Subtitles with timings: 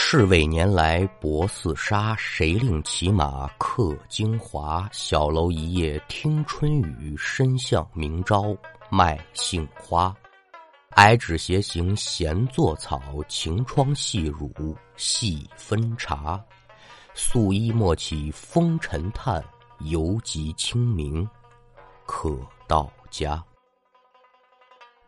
[0.00, 4.88] 是为年来薄似纱，谁令骑马客京华？
[4.90, 8.56] 小楼一夜听春雨，深巷明朝
[8.88, 10.16] 卖杏花。
[10.92, 14.50] 矮纸斜行闲作草，晴窗细乳
[14.96, 16.42] 细分茶。
[17.12, 19.44] 素衣莫起风尘叹，
[19.80, 21.28] 犹及清明
[22.06, 22.34] 可
[22.66, 23.44] 到家。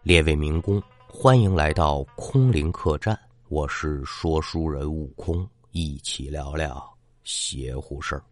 [0.03, 3.19] 列位民工，欢迎来到空灵客栈。
[3.51, 8.23] 我是说书人悟空，一起聊聊邪乎事儿。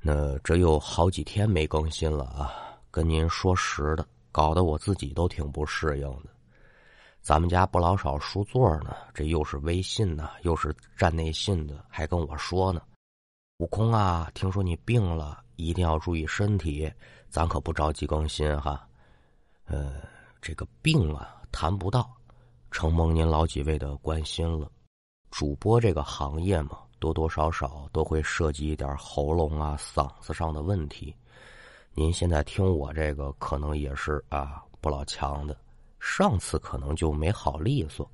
[0.00, 2.50] 那这有好几天没更新了啊，
[2.90, 6.30] 跟您说实的，搞得我自己都挺不适应的。
[7.20, 12.80] 咱们家不老少书座呢，这又是微信呢，又是站内信的，还跟我说呢
[13.60, 16.90] ：“悟空啊，听说你病了，一定要注意身体，
[17.28, 18.88] 咱可不着急更新哈。”
[19.68, 20.00] 呃，
[20.40, 22.10] 这个病啊，谈不到。
[22.70, 24.70] 承蒙您老几位的关心了，
[25.30, 31.14] 主播这个行业嘛，多多少少都会涉及一点喉咙啊、嗓子上的问题。
[31.94, 35.56] 您现在听我这个，可能也是啊不老强的。
[35.98, 38.08] 上次可能就没好利索，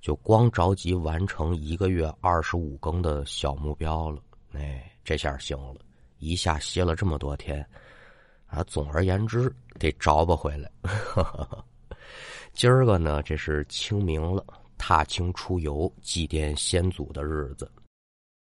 [0.00, 4.22] 就光着急完成一个月二十五更的小目标了。
[4.52, 5.80] 哎，这下行了，
[6.18, 7.68] 一下歇了这么多天，
[8.46, 10.70] 啊，总而言之得找不回来。
[12.52, 14.44] 今儿个呢，这是清明了，
[14.76, 17.70] 踏青出游、祭奠先祖的日子。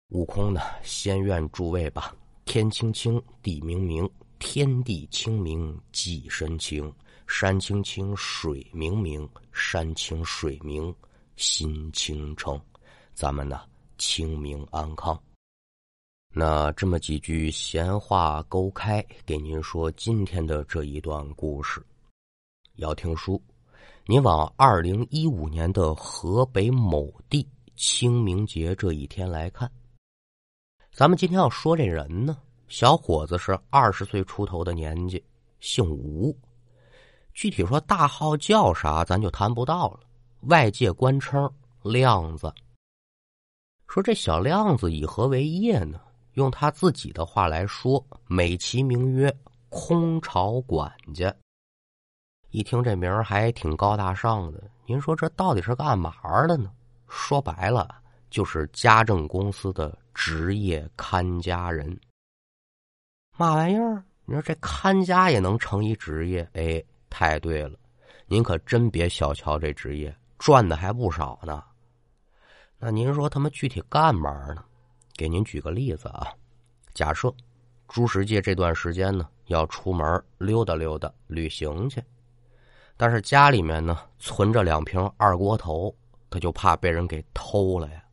[0.09, 6.89] 悟空呢，先愿诸位吧：天清清，地明明，天地清明祭神清；
[7.27, 10.93] 山清清，水明明，山清水明
[11.35, 12.59] 心清澄。
[13.13, 13.61] 咱们呢，
[13.97, 15.21] 清明安康。
[16.33, 21.83] 那这么几句闲话勾开，给您说今天的这一段故事。
[22.77, 23.39] 要听书。
[24.05, 29.69] 你往二零一五年的河北某地清明节这一天来看，
[30.91, 32.37] 咱们今天要说这人呢，
[32.67, 35.23] 小伙子是二十岁出头的年纪，
[35.59, 36.33] 姓吴，
[37.33, 39.99] 具体说大号叫啥，咱就谈不到了。
[40.41, 41.51] 外界官称
[41.83, 42.53] 亮子。
[43.87, 45.99] 说这小亮子以何为业呢？
[46.33, 49.35] 用他自己的话来说，美其名曰
[49.69, 51.35] 空巢管家。
[52.51, 56.13] 一听这名儿还挺高大上的，您说这到底是干嘛
[56.47, 56.71] 的呢？
[57.07, 57.87] 说白了
[58.29, 61.99] 就是家政公司的职业看家人。
[63.35, 64.03] 嘛玩意儿？
[64.25, 66.49] 你说这看家也能成一职业？
[66.53, 67.77] 哎，太对了，
[68.25, 71.63] 您可真别小瞧这职业，赚的还不少呢。
[72.79, 74.63] 那您说他们具体干嘛呢？
[75.15, 76.27] 给您举个例子啊，
[76.93, 77.33] 假设
[77.87, 82.03] 朱世界这段时间呢要出门溜达溜达、旅行去。
[82.97, 85.93] 但是家里面呢存着两瓶二锅头，
[86.31, 88.03] 他就怕被人给偷了呀。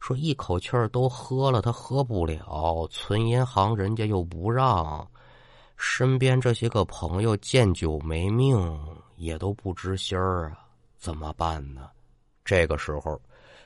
[0.00, 5.06] 说一口气儿都喝了，他喝不了，存银行人家又不让，
[5.76, 8.58] 身边这些个朋友见酒没命，
[9.16, 10.64] 也都不知心儿啊，
[10.96, 11.90] 怎么办呢？
[12.44, 13.20] 这个时候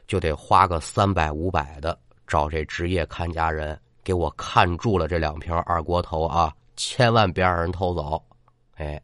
[0.09, 8.21] 就得花个三百五百的找这职业看家人给我看住了这两瓶二锅头啊，千万别让人偷走，
[8.75, 9.01] 哎。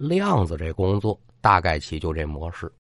[0.00, 2.72] 亮子这工作大概其就这模式。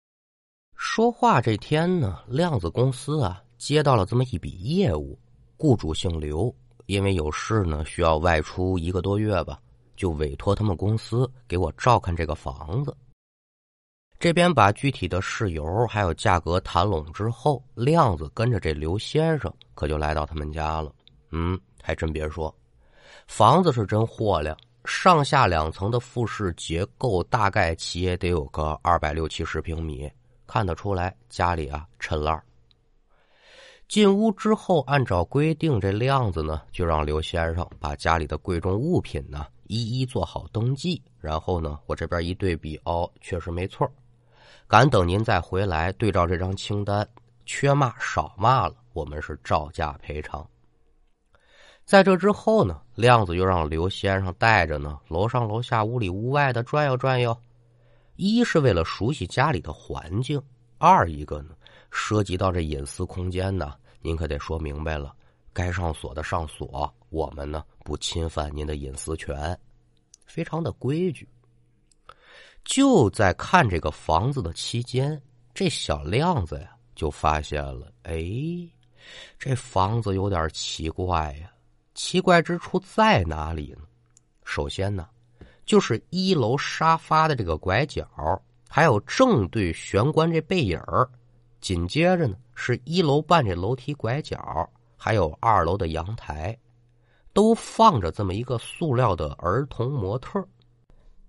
[0.78, 5.20] 说话这天呢，亮子公司啊接到了这么一笔业务，
[5.58, 9.60] 雇主姓刘，因为有事呢需要外出一个多月吧，
[9.98, 12.96] 就委托他们公司给我照看这个房子。
[14.18, 20.90] 这边把具体的事由还有价格谈拢之后，亮子跟着这刘先生可就来到他们家了。
[21.32, 22.56] 嗯，还真别说，
[23.28, 24.58] 房子是真货亮。
[24.86, 30.10] 上下两层的复式结构，大概其也得有个二百六七十平米，
[30.48, 32.42] 看得出来家里啊趁烂。
[33.88, 43.92] 进屋之后，按照规定，这亮子呢就让刘先生把家里的贵重物品呢一一做好登记，然后呢我这边一对比，哦，确实没错，
[44.68, 47.08] 敢等您再回来对照这张清单，
[47.46, 50.48] 缺嘛少嘛了，我们是照价赔偿。
[51.90, 57.36] 在这之后呢，亮子又让刘先生带着呢，楼上楼下、屋里屋外的转悠转悠。
[58.16, 60.40] 一是为了熟悉家里的环境，
[60.78, 61.56] 二一个呢，
[61.90, 65.16] 涉及到这隐私空间呢，您可得说明白了，
[65.52, 69.60] 该上锁的上锁，我们呢不侵犯您的隐私权，
[70.28, 71.28] 非常的规矩。
[72.64, 75.20] 就在看这个房子的期间，
[75.56, 78.24] 这小亮子呀就发现了，哎，
[79.40, 81.52] 这房子有点奇怪呀。
[82.02, 83.82] 奇怪之处在哪里呢？
[84.46, 85.06] 首先呢，
[85.66, 88.08] 就是一楼沙发的这个拐角，
[88.70, 90.80] 还有正对玄关这背影
[91.60, 94.40] 紧接着呢是一楼半这楼梯拐角，
[94.96, 96.58] 还有二楼的阳台，
[97.34, 100.42] 都放着这么一个塑料的儿童模特。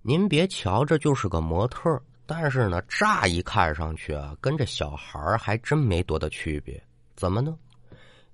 [0.02, 6.80] 您别瞧这就是个模特，但是呢，乍一看上去啊，跟这小孩还真没多大区别。
[7.16, 7.58] 怎么呢？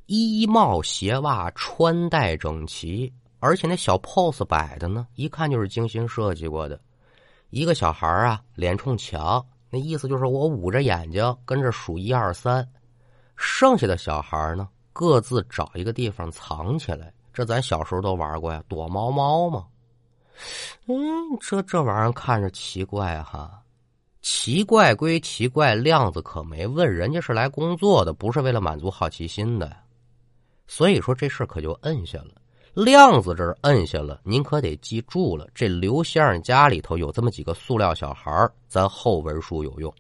[0.07, 6.81] 衣帽鞋袜穿戴整齐，而且那小 pose 摆的呢，一看就是精心设计过的。
[7.51, 12.67] 一个小孩啊，脸冲墙，那意思就是我捂着眼睛跟着数一二三。
[13.37, 17.13] 剩下的小孩呢，各自找一个地方藏起来。
[17.33, 19.67] 这咱小时候都玩过呀，躲猫猫嘛。
[20.87, 20.97] 嗯，
[21.41, 23.61] 这这玩意儿看着奇怪哈，
[24.23, 29.77] 奇怪归奇怪，亮子可没问人家是来工作的，不是为了满足好奇心的。
[30.67, 32.31] 所以说这事可就摁下了。
[32.75, 38.31] 亮子这儿摁下了，您可得记住了，这刘先生家里头有这么几个塑料小孩
[38.69, 39.93] 咱后文书有用。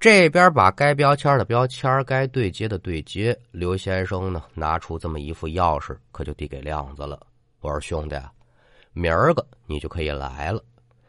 [0.00, 3.38] 这边把该标签的标签，该对接的对接。
[3.50, 7.20] 刘先生呢，拿出这么一副钥匙，可就递给亮子了。
[7.60, 8.16] 我说兄弟。
[8.92, 10.62] 明儿个你就可以来了，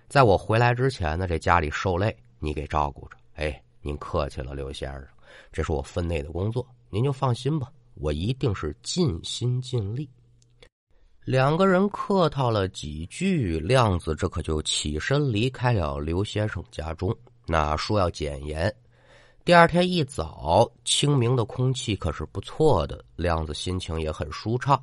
[0.08, 3.18] 在我回来之前呢，这家里受累你给照顾着。
[3.36, 5.06] 哎，您客气了，刘先生，
[5.52, 10.10] 这是我分内的工作，您就放心吧，我一定是尽心尽力。
[11.24, 17.16] 两个人客套了几句，亮子这可就起身离开了刘先生家中。
[17.48, 18.72] 那说要减盐，
[19.44, 24.80] 第二天一早，清明的空气可是不错的，亮子心情也很舒畅。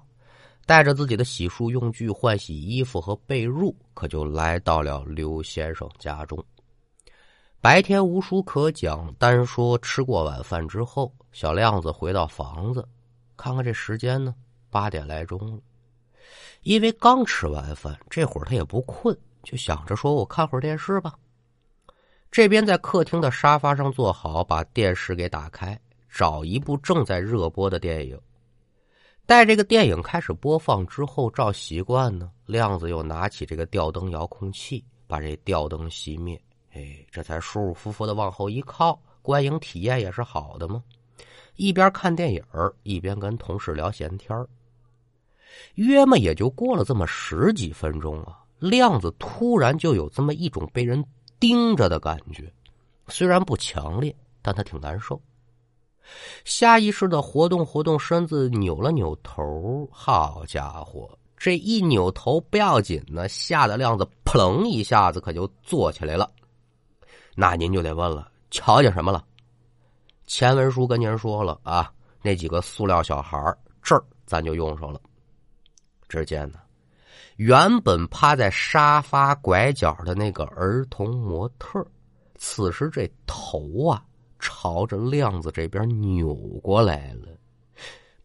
[0.64, 6.42] 带着自己的洗漱用具、换洗衣服和被褥，可就来到了刘先生家中。
[7.60, 12.88] 白天无书可讲，单说吃过晚饭之后，小亮子回到房子，
[13.42, 14.32] 看看这时间呢，
[14.70, 15.60] 八点来钟了。
[16.62, 21.12] 因为刚吃完饭，这会儿他也不困，就想着说：“我看会儿电视吧。”
[22.30, 25.76] 这边在客厅的沙发上坐好，把电视给打开，
[26.08, 28.16] 找一部正在热播的电影。
[29.26, 36.40] 待这个电影开始播放之后，照习惯呢，亮子又拿起这个吊灯遥控器，把这吊灯熄灭。
[36.74, 40.80] 哎，这才舒舒服服的往后一靠，观影体验也是好的嘛。
[41.62, 42.42] 一边看电影
[42.82, 44.36] 一边跟同事聊闲天
[45.76, 51.04] 约么也就过了这么十几分钟啊，亮子突然就有这么一种被人
[51.38, 52.52] 盯着的感觉，
[53.06, 54.12] 虽然不强烈，
[54.42, 55.20] 但他挺难受。
[56.44, 59.88] 下意识的活动活动身子，扭了扭头。
[59.92, 66.28] 好家伙，这一扭头不要紧呢，吓得亮子扑棱一下子可就坐起来了。
[67.36, 69.24] 那您就得问了，瞧见什么了？
[70.34, 71.92] 前文书跟您说了啊，
[72.22, 74.98] 那几个塑料小孩这儿咱就用上了。
[76.08, 76.58] 只见呢，
[77.36, 81.86] 原本趴在沙发拐角的那个儿童模特，
[82.36, 84.02] 此时这头啊。
[84.38, 87.28] 朝着亮子这边扭过来了，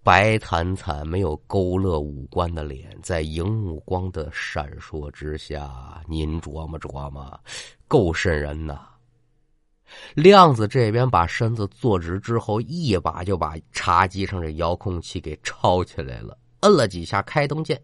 [0.01, 7.38] 白惨惨、没有勾勒五官的脸，在荧幕光的闪烁之下，您琢磨琢磨，
[7.86, 8.88] 够瘆人呐！
[10.16, 17.81] 亮子这边把身子坐直之后，一把就把茶几上这遥控器给抄起来了，摁了几下开灯键。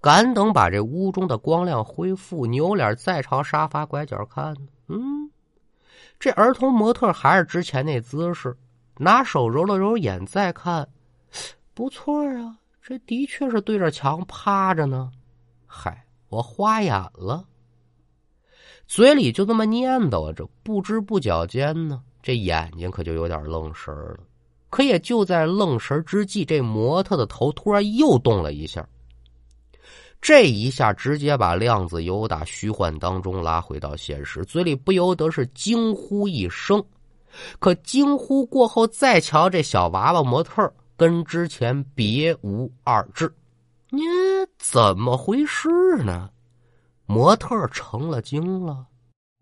[0.00, 4.54] 赶等把这屋中的光亮恢复，扭脸再朝沙发拐角看，
[4.88, 5.30] 嗯。
[6.18, 8.56] 这儿童模特还是之前那姿势，
[8.96, 10.88] 拿手揉了揉眼，再看，
[11.74, 15.10] 不错啊，这的确是对着墙趴着呢。
[15.66, 17.44] 嗨，我花眼了，
[18.86, 24.18] 嘴里就这么念叨着，不知不觉间呢，这眼睛可就有点愣神了。
[24.70, 28.86] 可也就在愣神之际，这模特的头突然又动了一下。
[30.20, 36.82] 这一下直接把量子由打虚幻当中拉回到现实，嘴里不由得是惊呼一声。
[37.58, 43.32] 可惊呼过后，再瞧这小娃娃模特，跟之前别无二致。
[43.90, 44.00] 你
[44.58, 45.68] 怎么回事
[46.02, 46.30] 呢？
[47.06, 48.86] 模特成了精了？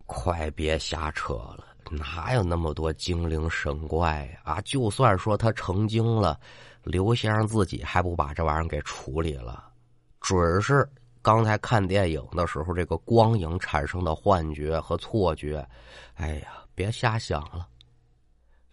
[0.05, 4.61] 快别瞎扯了，哪有那么多精灵神怪啊？
[4.61, 6.39] 就算说他成精了，
[6.83, 9.63] 刘先生自己还不把这玩意儿给处理了？
[10.21, 10.87] 准是
[11.23, 15.67] 刚才看电影的时候，这个光影产生的幻觉和错觉。
[16.13, 17.67] 哎呀，别瞎想了。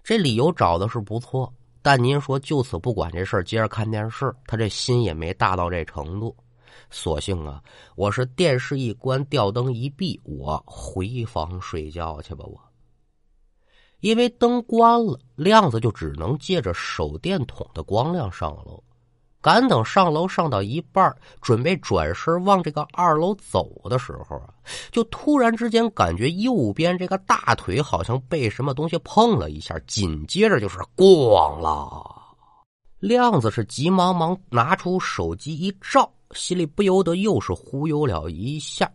[0.03, 6.37] 这理由找的是不错，但您说就此不管这事儿，接着看电视，他这心也没大到这程度。
[6.91, 7.62] 索性啊，
[7.97, 12.45] 我是电视一关，吊灯一闭，我回房睡觉去吧。
[12.47, 12.61] 我
[14.00, 18.83] 因为灯关了，亮子就只能借着手电筒的光亮上楼。
[19.41, 24.55] 赶等上楼上到一半，准备转身往这个二楼走的时候啊，
[24.93, 32.21] 就突然之间感觉右边这个大腿好像被什么东西碰了一下，紧接着就是咣了。
[33.00, 38.91] 亮子是急忙忙拿出手机一照，心里不由得又是忽悠了一下。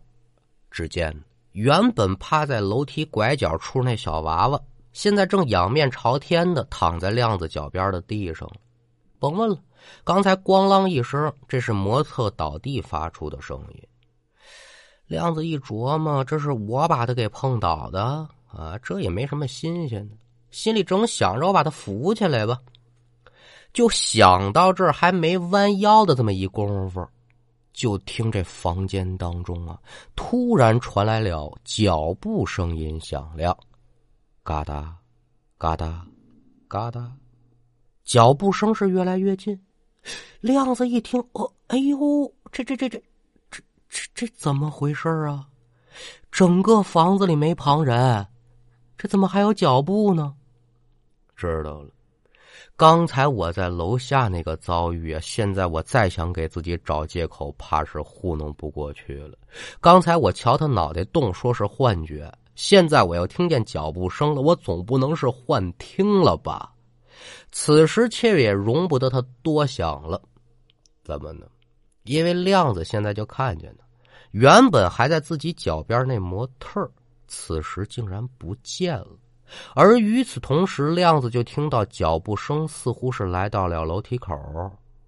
[0.70, 1.16] 只见
[1.52, 4.60] 原本趴在楼梯拐角处那小娃娃，
[4.94, 8.50] 现在正仰面朝天的躺在亮子脚边的地上。
[9.20, 9.58] 甭问了。
[10.04, 13.82] 刚才咣啷一声，这是模特倒地发出的声音。
[15.06, 20.16] 亮子一琢磨，这是我把他给碰倒的啊，这也没什么新鲜的。
[20.50, 22.60] 心里正想着我把他扶起来吧，
[23.72, 27.08] 就想到这儿，还没弯腰的这么一功夫，
[27.78, 29.80] 就听这房间当中啊，
[30.16, 33.56] 突然传来了脚步声音响亮，
[34.42, 34.98] 嘎哒，
[35.60, 36.04] 嘎哒，
[36.68, 37.16] 嘎哒，
[38.04, 39.62] 脚步声是越来越近。
[40.42, 43.00] 亮子一听，哦，哎呦，这这这这
[43.52, 45.48] 这这这怎么回事啊？
[46.32, 48.26] 整个房子里没旁人，
[48.98, 50.34] 这怎么还有脚步呢？
[51.36, 51.92] 知道了，
[52.76, 59.38] 刚才我在楼下那个遭遇啊，现在我再想给自己找借口，怕是糊弄不过去了。
[59.80, 66.72] 刚才我瞧他脑袋动，说是幻觉，现在我又听见脚步声了，我总不能是幻听了吧？
[67.52, 70.22] 此时却也容不得他多想了，
[71.04, 71.48] 怎么呢？
[72.04, 73.80] 因为亮子现在就看见了，
[74.32, 76.90] 原本还在自己脚边那模特
[77.28, 79.18] 此时竟然不见了。
[79.74, 84.36] 而与此同时，亮子就听到脚步声，似乎是来到了楼梯口。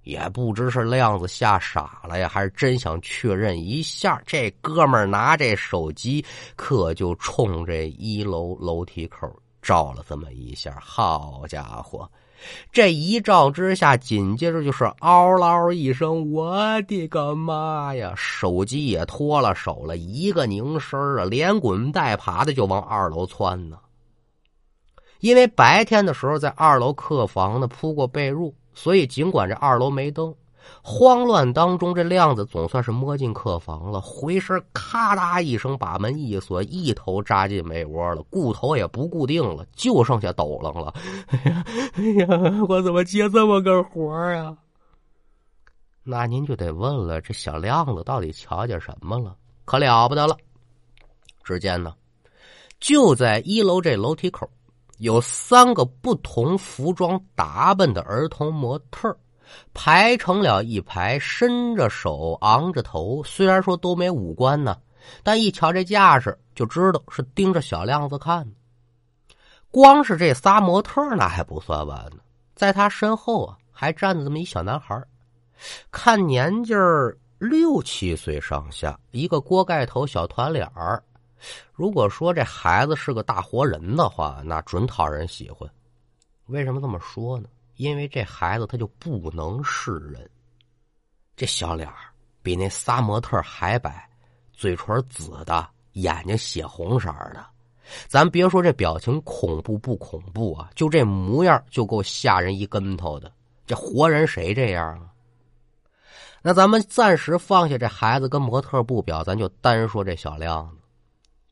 [0.04, 4.20] 也不知是亮子吓傻了呀，还是真想确认一下。
[4.26, 9.32] 这哥们拿这手机，可就冲这一楼楼梯口
[9.62, 10.76] 照了这么一下。
[10.82, 12.10] 好家伙！
[12.72, 18.14] 这一照之下，紧接着就是嗷嗷一声，我的个妈呀！
[18.16, 23.78] 手机也脱了手了，一个拧身啊，连滚带爬的就往二楼窜呢。
[25.20, 30.34] 因为白天的时候在二楼客房呢铺过被褥，所以尽管这二楼没灯。
[30.84, 40.94] 慌乱当中，这亮子总算是摸进客房了，回身咔嗒一声把门一锁，一头扎进被窝了，固头也不固定了，就剩下抖楞了。
[41.32, 41.64] 哎呀，
[41.96, 42.28] 哎呀，
[42.68, 44.56] 我怎么接这么个活啊？
[46.04, 49.36] 那您就得问了，这小亮子到底瞧见什么了？
[49.66, 50.38] 可了不得了！
[51.44, 51.96] 只见呢，
[52.80, 54.48] 就在一楼这楼梯口，
[55.00, 59.18] 有三个不同服装打扮的儿童模特
[59.74, 63.24] 排成了一排，伸着手，昂着头。
[63.24, 64.78] 虽然说都没五官呢，
[65.24, 68.46] 但一瞧这架势，就知道是盯着小亮子看。
[69.72, 72.18] 光是这仨模特那还不算完呢，
[72.54, 75.02] 在他身后啊，还站着这么一小男孩
[75.92, 76.74] 看年纪
[77.38, 81.02] 六七岁上下，一个锅盖头小团脸儿。
[81.74, 85.70] 如果说这孩子是个大活人的话，那准讨人喜欢。
[86.48, 87.50] 为什么这么说呢？
[87.76, 90.30] 因为这孩子他就不能是人，
[91.38, 91.96] 这小脸儿
[92.42, 94.10] 比那仨模特还白，
[94.52, 97.46] 嘴唇紫的，眼睛血红色的。
[98.08, 103.32] 咱别说这表情恐怖不恐怖啊，就这模样就够吓人一跟头的。
[103.66, 105.10] 这活人谁这样啊？
[106.42, 110.70] 那咱们暂时放下这孩子跟模特不表，咱就单说这小亮。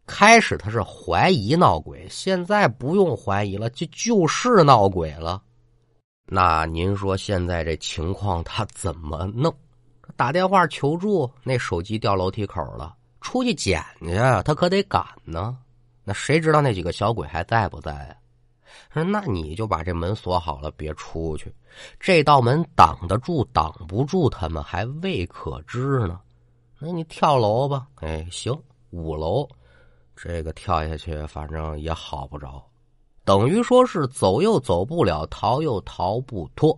[0.07, 5.43] 开始他是怀疑闹鬼，现在不用怀疑了，就就是闹鬼了。
[6.25, 9.53] 那您说现在这情况他怎么弄？
[10.15, 15.57] 打电话求助，那手机掉楼梯口了，出去捡去，他可得赶呢。
[16.03, 18.15] 那谁知道那几个小鬼还在不在啊？
[18.93, 21.53] 说那你就把这门锁好了，别出去。
[21.99, 26.19] 这道门挡得住，挡不住，他们还未可知呢。
[26.79, 28.57] 那你跳楼吧，哎，行，
[28.91, 29.47] 五楼，
[30.19, 32.61] 这个跳下去，反正也好不着。
[33.23, 36.77] 等于说是走又走不了，逃又逃不脱。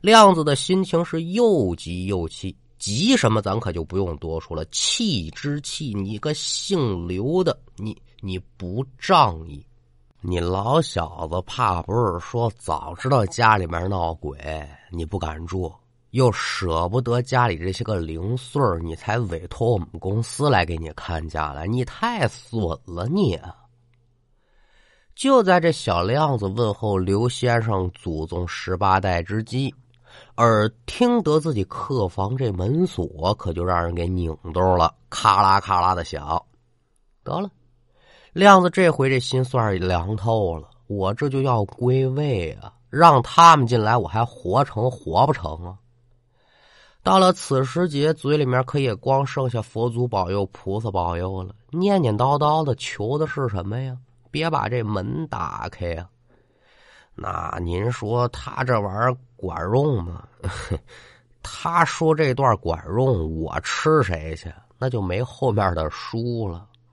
[0.00, 4.64] 亮子的心情是又急又气，急什么咱可就不用多说了。
[4.66, 9.64] 气之气，你个姓刘的，你你不仗义，
[10.20, 14.38] 你老小子怕不是说早知道家里面闹鬼
[14.90, 15.72] 你不敢住，
[16.16, 23.38] 又舍不得家里这些个零碎你才委托我们公司来给你看家来，你太损了你。
[25.14, 29.74] 就在这小亮子问候刘先生祖宗十八代之际，
[30.36, 36.42] 而听得自己客房这门锁可就让人给拧动了，咔啦咔啦的响。
[37.22, 37.50] 得了，
[38.32, 40.70] 亮子这回这心算是凉透了。
[40.86, 42.72] 我这就要归位啊！
[42.88, 45.76] 让他们进来，我还活成活不成啊？
[47.06, 53.96] 到了此时节，嘴里面可也光剩下佛祖保佑、菩萨保佑了，念念叨叨的求的是什么呀？
[54.32, 56.08] 别把这门打开呀！
[57.14, 60.24] 那您说他这玩意儿管用吗？
[61.44, 64.52] 他说这段管用，我吃谁去？
[64.76, 66.66] 那就没后面的书了。